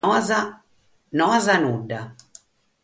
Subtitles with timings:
[1.19, 2.01] Noas nudda.